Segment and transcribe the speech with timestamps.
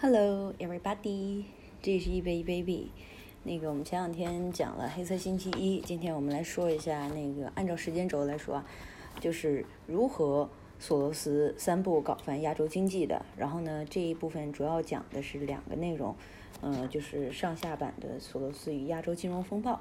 [0.00, 1.44] Hello, everybody！
[1.80, 2.90] 这是一杯一 baby。
[3.44, 8.66] 那个，我们前两天讲了黑色星期一，今天我们来说一下那个，按照时间轴来说啊，
[9.20, 13.24] 就是如何索罗斯三步搞翻亚洲经济的。
[13.36, 16.14] 然后呢，这一部分主要讲的是两个内容，
[16.60, 19.80] 嗯，就是上下版的索罗斯与亚洲金融风暴。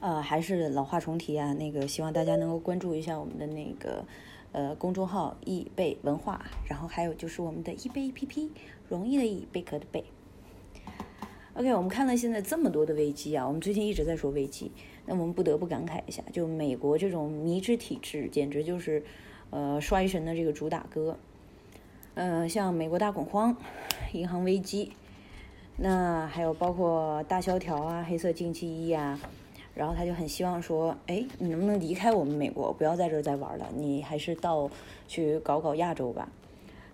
[0.00, 4.04] 呃，还是老话重提啊，那个希望大家能够关注一下我们的那个。
[4.52, 8.50] 呃，公众号易贝文化，然后还有就是我们的易贝 APP，
[8.88, 10.04] 容易的易，贝壳的贝。
[11.54, 14.70] OK，我们看了现在这么多的危机啊，我们最近一直在说危机，
[15.06, 19.02] 那我们不得不感慨一下，就美国这种迷之体制，简直就是
[19.50, 21.18] 呃衰神的这个主打歌。
[22.14, 23.56] 呃，像美国大恐慌、
[24.12, 24.92] 银行危机，
[25.78, 29.18] 那还有包括大萧条啊、黑色星期一啊。
[29.74, 34.70] 然后他就很希望说，哎，你能不能离开我们美国，不要在这儿再玩了，你还是到
[35.08, 36.28] 去搞搞亚洲吧。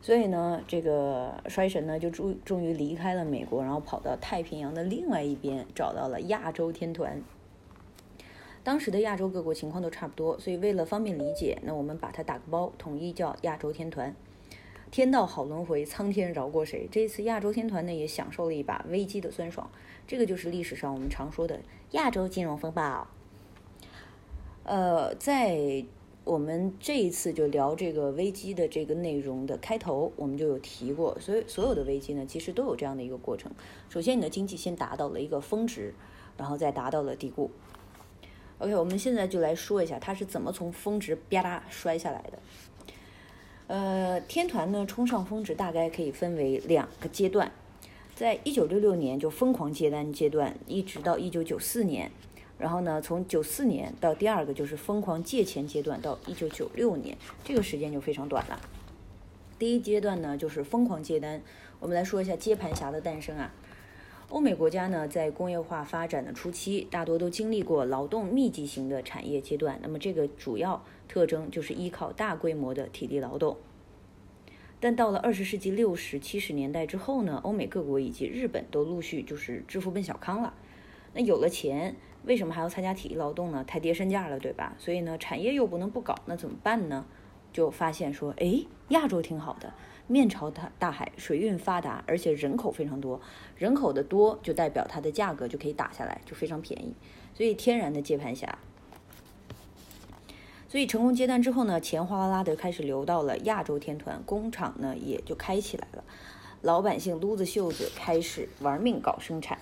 [0.01, 7.21] 所以呢，这个衰神呢就终终于离开了美国，然后跑到太平洋的另外一边，找到了亚洲天团。
[8.63, 14.15] 当时的亚洲各国情况都差不多，所以为了方便理解，那我们把它打个包，统一叫亚洲天团。
[14.91, 16.89] 天道好轮回，苍天饶过谁？
[16.91, 19.71] 这次亚洲天团呢也享受了一把危机的酸爽，
[20.07, 21.61] 这个就是历史上我们常说的
[21.93, 23.07] 亚洲金融风暴。
[24.65, 25.85] 呃，在
[26.25, 33.53] 我们这一次就聊这个危机的这个内容的开头，我们就有提过，所以所有的危机呢，其实都有这样的一个过程。
[33.89, 35.95] 首先，你的经济先达到了一个峰值，
[36.37, 37.51] 然后再达到了低谷。
[38.59, 42.39] OK，我们现在就来说一下它是怎么从峰值吧嗒摔下来的。
[43.69, 47.53] 呃，天团呢冲上峰值大概可以分为两个阶段，
[48.15, 52.11] 在一九六六年就疯狂接单阶段，一直到一九九四年，
[52.59, 58.59] 然后呢从九四年到第二个就是疯狂借钱阶段，到一九九六年，这个时间就非常短了。
[59.59, 61.43] 第一阶段呢就是疯狂接单，
[61.79, 63.53] 我们来说一下接盘侠的诞生啊。
[64.29, 70.85] 欧美国家呢在工业化发展的初期，大多都经历过劳动密集型的产业阶段，那么这个主要。
[71.09, 73.57] 特征就是依靠大规模的体力劳动，
[74.79, 80.53] 但到了二十世纪六十七十年代之后呢，欧美各国以及日本都陆续就是致富奔小康了。
[81.15, 83.65] 那有了钱，为什么还要参加体力劳动呢？
[83.67, 84.77] 太跌身价了，对吧？
[84.79, 87.07] 所以呢，产业又不能不搞，那怎么办呢？
[87.55, 89.73] 就发现说，哎，亚洲挺好的，
[90.09, 93.21] 面朝大大海，水运发达，而且人口非常多，
[93.57, 96.95] 人口的多就代表它的价格就可以打下来，就非常便宜，
[97.35, 98.59] 所以天然的接盘侠。
[100.67, 106.05] 所以成功接单之后呢，钱哗啦啦的开始流到了亚洲天团，工厂呢也就开起来了，
[106.63, 109.59] 老百姓撸着袖子开始玩命搞生产。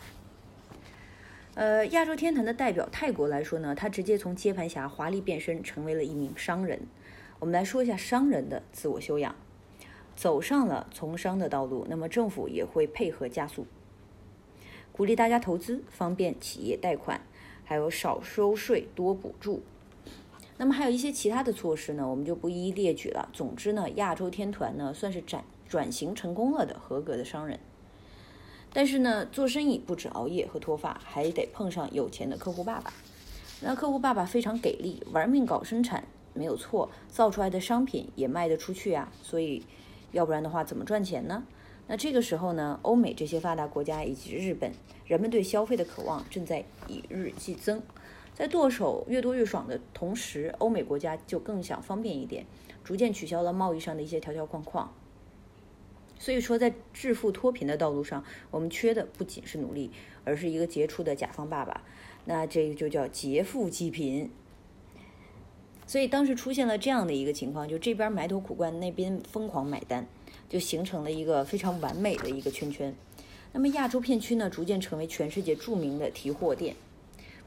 [1.54, 6.82] 呃，亚洲天团的代表泰国来说呢，他直接从接盘侠华丽变身成为了一名商人。
[7.38, 9.34] 我们来说一下商人的自我修养，
[10.16, 13.66] 走上了从商的道路，那么政府也会配合加速，
[14.90, 17.20] 鼓励大家投资，方便企业贷款，
[17.64, 19.62] 还有少收税多补助。
[20.56, 23.28] 那么还有一些其他的措施呢，我们就不一一列举了。
[23.34, 27.60] 总之呢，亚洲天团呢算是转转型成功了的合格的商人。
[28.72, 32.90] 但是呢，做生意不止熬夜和脱发，还得碰上有钱的客户爸爸。
[33.60, 39.12] 那客户爸爸非常给力，玩命搞生产没有错，造出来的商品也卖得出去啊。
[39.22, 39.62] 所以，
[40.16, 41.44] 要不然的话怎么赚钱呢？
[41.88, 44.72] 那这个时候呢，欧美这些发达国家以及日本，
[45.04, 47.82] 人们对消费的渴望正在以日俱增。
[48.34, 52.46] 在剁手越多越爽的同时，欧美国家就更想方便一点，
[52.82, 54.90] 逐渐取消了贸易上的一些条条框框。
[56.18, 59.90] 所以说，在致富脱贫的道路上，我们缺的不仅是努力，
[60.24, 61.82] 而是一个杰出的甲方爸爸。
[62.24, 64.30] 那这个就叫劫富济贫。
[65.86, 70.06] 所以当时出现了这样的一个情况，就这边埋头苦干，那边疯狂买单，
[70.48, 72.92] 就形成了一个非常完美的一个圈圈。
[73.52, 76.74] 那么亚洲片区呢，逐渐成为全世界著名的提货店。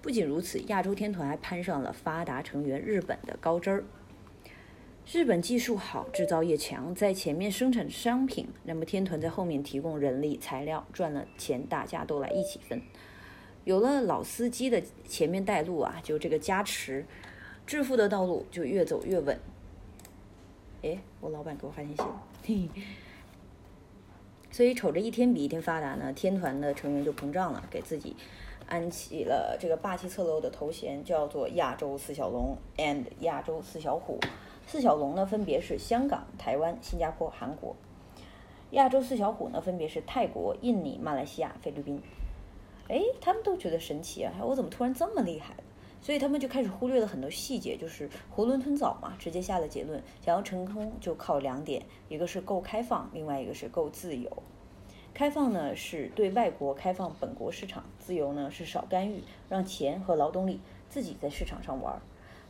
[0.01, 3.83] 不仅如此，亚洲天团还攀上了发达成员日本的高枝儿。
[5.11, 12.81] 日本技术好，制造业强，在前面生产商品，那么天团在后面提供人力材料，赚了钱大家都来一起分。
[13.65, 17.05] 有了老司机的前面带路啊，就这个加持，
[17.69, 19.39] 致富的道路就越走越稳。
[20.81, 22.67] 哎，我老板给我发信息了，嘿。
[24.49, 28.15] 所以瞅着一天比一天发达呢，天团的成员就膨胀了，给自己。
[28.67, 34.19] 安起了这个霸气侧漏的头衔，叫做亚洲四小龙 and 亚洲四小虎。
[34.65, 37.75] 四小龙呢，分别是香港、台湾、新加坡、韩国；
[38.71, 42.01] 亚洲四小虎呢，分别是泰国、印尼、马来西亚、菲律宾。
[42.87, 44.33] 哎，他们都觉得神奇啊！
[44.41, 45.53] 我怎么突然这么厉害
[46.01, 54.43] 所以他们就开始忽略了很多细节，就是囫囵吞枣嘛，直接下了结论，想要成功就靠两点，一个是够开放，另外一个是够自由。
[55.13, 61.99] 开放呢是对外国开放本国市场，自由呢是少干预，让钱和劳动力自己在市场上玩。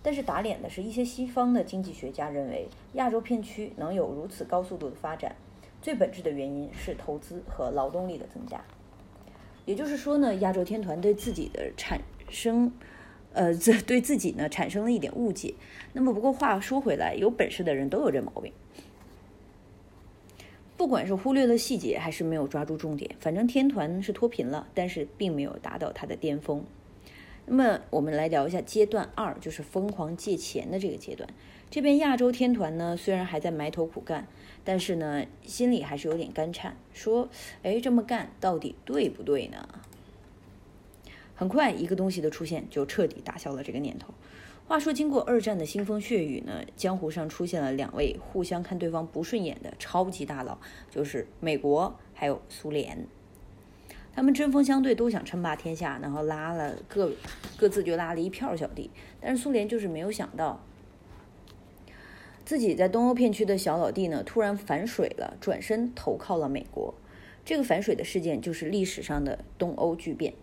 [0.04, 5.36] 但是打脸的是一些西方的经济学家认为，亚洲片区能有如此高速度的发展，
[5.82, 8.64] 最本质的原因是投资和劳动力的增加。
[9.66, 12.00] 也就是说呢，亚洲天团对自己的产
[12.30, 12.72] 生，
[13.34, 15.54] 呃， 这对自己呢产生了一点误解。
[15.94, 18.52] 那么不过话说回来，有本事的人都有这毛病。
[20.78, 26.64] 不管是忽略了细节，还是没有抓住重点，反正天团是脱贫了，但是并没有达到它的巅峰。
[27.46, 31.28] 那么我们来聊一下阶段二，就是疯狂借钱的这个阶段。
[31.70, 34.28] 这边亚洲天团呢，虽然还在埋头苦干，
[34.64, 37.28] 但是呢，心里还是有点干颤，说
[37.62, 39.68] ：“哎，这么干到底对不对呢？”
[41.40, 44.14] 很快，一个东西的出现就彻底打消了这个念头。
[44.68, 50.58] 话说，经过二战的腥风血雨呢，江湖上出现了两位互相看对方不顺眼的超级大佬，
[50.92, 53.08] 就是美国还有苏联。
[54.14, 57.10] 他们针锋相对，都想称霸天下，然后拉了各
[57.56, 58.92] 各自就拉了一票小弟。
[59.22, 60.62] 但是苏联就是没有想到，
[62.44, 66.94] 自己在东欧片区的小老弟呢，突然反水了，转身投靠了美国。
[67.46, 70.34] 这个反水的事件就是历史上的东欧巨变。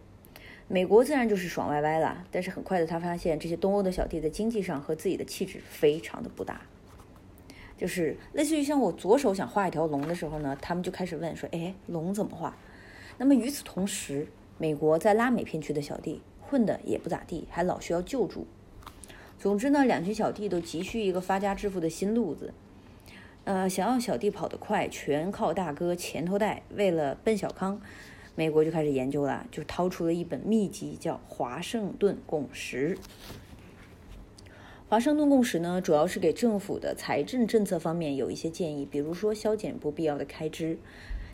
[0.69, 6.61] 美国自然就是爽歪歪了，但是很快的他发现这些东欧的小弟在经济上和自己的气质非常的不搭，
[7.79, 12.57] 就是类似于像我左手想画一条龙的时候呢，他们就开始问说，哎，龙怎么画？
[13.17, 14.27] 那么与此同时，
[14.59, 18.45] 美国在拉美片区的小弟混的也不咋地，还老需要救助。
[19.39, 22.53] 总之呢，两群小弟都急需一个发家致富的新路子，
[23.45, 26.65] 呃，想要小弟跑得快，全靠大哥钱头带。
[26.75, 27.81] 为了奔小康。
[28.37, 32.94] 美国就开始研究了，就掏出了一本秘籍，叫《华盛顿共识》。
[34.88, 40.79] 华盛顿共识呢，主要是给政府的财政政策方面有一些建议，比如说削减不必要的开支、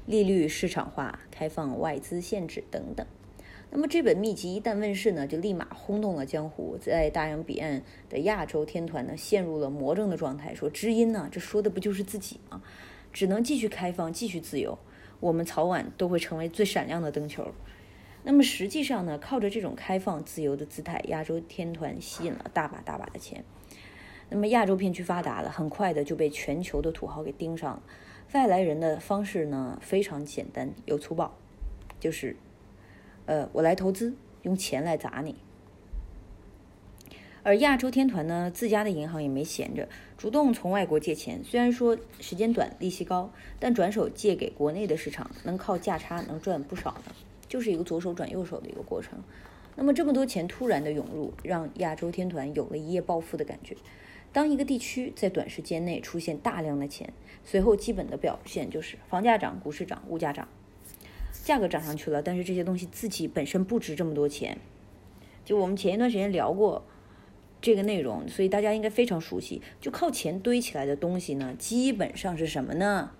[0.07, 3.05] 利率市场化、开放外资限制等等。
[3.73, 12.63] 那么这本秘籍一旦问世呢，就立马轰动了江湖，在大洋彼岸的亚洲天团呢，陷入了魔怔的状态，说知音呢，这说的不就是自己吗？
[13.13, 14.79] 只能继续开放，继续自由。
[15.23, 17.47] 我们早晚都会成为最闪亮的灯球。
[18.25, 23.45] 那么实际上呢，靠着这种开放自由的姿态，亚洲天团吸引了大把大把的钱。
[24.29, 27.83] 那么亚洲片区发达了，很快的就被全球的土豪给盯上了。
[28.33, 31.33] 外来人的方式呢非常简单又粗暴，
[32.01, 32.35] 就是，
[33.27, 35.37] 呃，我来投资，用钱来砸你。
[37.45, 41.43] 而亚洲天团呢，自家的银行也没闲着，主动从外国借钱。
[41.43, 47.13] 虽然说时间短、利息高，但转手借给国内的市场，能靠价差能赚不少呢。
[47.49, 49.19] 就是一个左手转右手的一个过程。
[49.75, 53.77] 那么这么多钱突然的涌入，让亚洲天团有了一夜暴富的感觉。
[54.33, 57.13] 当一个地区在短时间内出现大量的钱，
[57.45, 60.47] 随后基本的表现就是房价涨、股市涨、物价涨，
[61.43, 64.57] 价格涨上去了，但是这些东西自己本身不值这么多钱。
[65.45, 66.85] 就我们前一段时间聊过。
[67.63, 69.63] 这个内容，所以大家应该非常熟悉。
[69.81, 73.13] 就靠钱堆起来的东西呢，基本上是什么呢？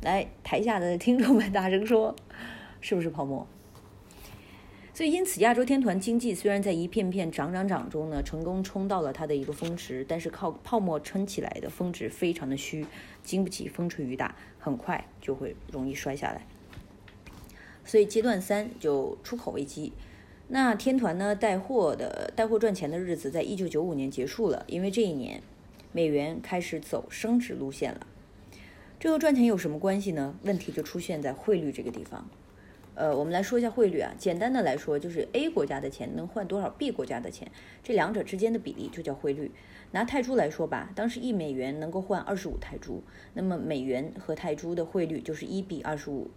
[0.00, 2.14] 来，台下的听众们大声说，
[2.80, 3.46] 是不是泡沫？
[4.94, 12.86] 所以，因此，亚洲天团经济虽然在一片片涨涨涨中呢，成功冲到了它的一个峰值，但是靠泡沫撑起来的峰值非常的虚，
[13.22, 16.46] 经不起风吹雨打，很快就会容易摔下来。
[17.84, 19.92] 所以，阶段三就出口危机。
[20.50, 21.36] 那天团呢？
[21.36, 25.42] 带货的带货赚钱的日子，在一九九五年结束了，因为这一年，
[25.92, 28.06] 美元开始走升值路线了。
[28.98, 30.34] 这和赚钱有什么关系呢？
[30.44, 32.26] 问题就出现在汇率这个地方。
[32.94, 34.14] 呃，我们来说一下汇率啊。
[34.16, 37.52] 简单的来说，就是 A 国家的钱能换多少 B 国家的钱，
[37.82, 39.52] 这两者之间的比例就叫汇率。
[39.90, 43.02] 拿泰铢来说吧，当时一美元能够换二十五泰铢，
[43.34, 46.30] 那么美元和泰铢的汇率就是一比二十五。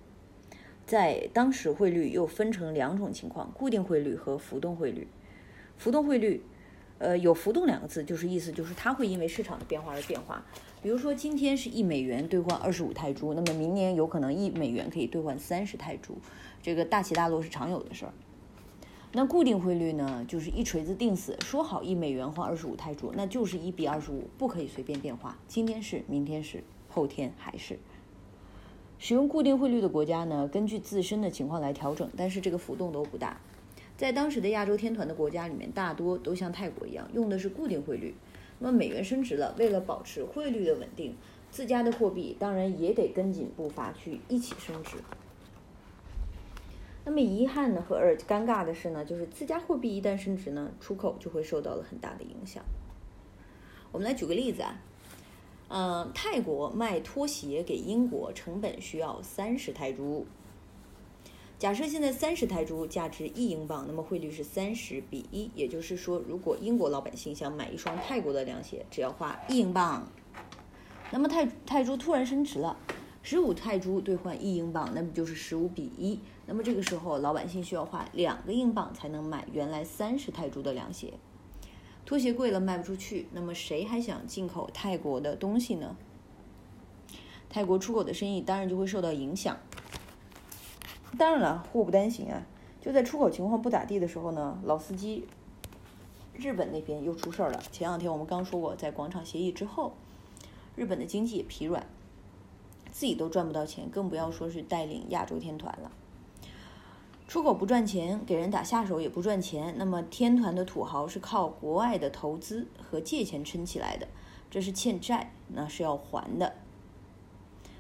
[0.92, 5.08] 在当时，汇率又分成两种情况：固定汇率和浮动汇率。
[5.78, 6.44] 浮动汇率，
[6.98, 10.46] 呃，有“浮动”两个字，就是意思就是它会因为市场的变化而变化。
[10.84, 16.18] 比如说，今天是一美元兑换二十五泰铢，那么明年有可能一美元可以兑换三十泰铢，
[16.62, 18.12] 这个大起大落是常有的事儿。
[19.14, 25.40] 那固定汇率呢，就是一锤子定死，说好一美元换二十五泰铢，那就是一比二十五，不可以随便变化。
[25.48, 27.80] 今天是，明天是，后天还是。
[29.04, 33.42] 使用固定汇率的国家呢，根据自身的情况来调整，但是这个浮动都不大。
[33.98, 38.14] 在当时的亚洲天团的国家里面，大多都像泰国一样用的是固定汇率。
[38.60, 41.16] 那么美元升值了，为了保持汇率的稳定，
[41.50, 44.98] 自家的货币当然也得跟紧步伐去一起升值。
[47.04, 52.64] 那么遗憾呢和而尴尬的是呢，就是自家货币一旦升值呢，出口就会受到了很大的影响。
[53.92, 54.80] 我们来举个例子啊，
[55.74, 60.26] 嗯，泰国卖拖鞋给英国成本需要三十泰铢。
[61.58, 70.06] 假设现在三十泰铢价值一英镑，那么汇率是三十比一，也就是说，如果英国老百姓想买一双泰国的凉鞋，只要花一英镑。
[71.12, 72.76] 那么泰泰铢突然升值了。
[73.24, 76.20] 十五泰铢兑换一英镑，那么就是十五比一。
[76.48, 81.14] 那么这个时候，老百姓需要花两个英镑才能买原来三十泰铢的凉鞋。
[82.12, 85.96] 拖鞋贵了，卖不出去，那么谁还想进口泰国的东西呢？
[87.50, 89.58] 泰国出口的生意当然就会受到影响。
[91.18, 92.46] 当然了，祸不单行啊！
[92.82, 95.26] 就在出口情况不咋地的时候呢，老司机
[96.34, 97.64] 日本那边又出事儿了。
[97.72, 99.94] 前两天我们刚说过，在广场协议之后，
[100.76, 101.88] 日本的经济也疲软。
[102.92, 105.90] 自己都赚不到钱，更不要说是带领亚洲天团了。
[107.32, 114.06] 出口不赚钱，给人打下手也不赚钱，那么天团的土豪是靠国外的投资和借钱撑起来的，
[114.50, 116.54] 这是欠债，那是要还的。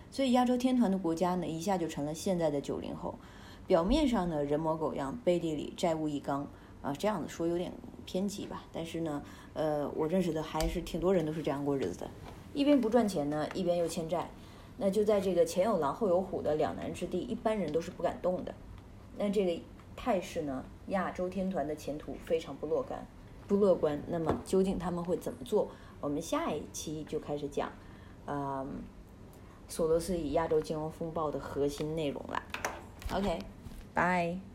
[0.10, 3.15] 所以亚洲天团的国家呢，一下就成了现在的九零后。
[3.67, 6.48] 表面上呢人模狗样，背地里债务一缸
[6.81, 7.74] 啊，这样子说有点
[8.05, 8.63] 偏激吧。
[8.72, 9.22] 但是呢，
[9.53, 12.10] 呃，我认识的还是挺多人都是这样过日子的，
[12.53, 14.29] 一边不赚钱呢，一边又欠债。
[14.77, 18.55] 那就在这个前有狼后有虎的两难之地，一般人都是不敢动的。
[19.21, 19.61] 那这个
[19.95, 23.05] 态势呢，亚洲天团的前途非常不乐观，
[23.47, 24.01] 不乐观。
[24.07, 25.69] 那么究竟他们会怎么做？
[25.99, 27.71] 我们下一期就开始讲，
[28.25, 28.81] 嗯，
[29.67, 32.41] 索罗斯与亚洲金融风暴的核心内容了。
[33.13, 33.37] OK，
[33.93, 34.50] 拜。